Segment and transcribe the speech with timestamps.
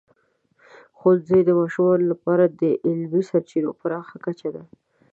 [0.97, 4.63] ښوونځی د ماشومانو لپاره د علمي سرچینو پراخه کچه ده.